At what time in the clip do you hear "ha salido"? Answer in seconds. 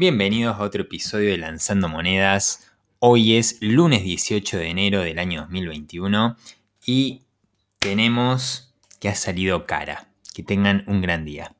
9.08-9.66